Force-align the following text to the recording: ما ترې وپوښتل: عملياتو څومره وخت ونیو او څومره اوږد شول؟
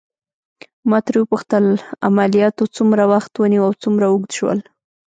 ما 0.89 0.99
ترې 1.05 1.17
وپوښتل: 1.21 1.65
عملياتو 2.07 2.63
څومره 2.75 3.03
وخت 3.13 3.31
ونیو 3.35 3.65
او 3.67 3.73
څومره 3.83 4.05
اوږد 4.07 4.31
شول؟ 4.37 4.59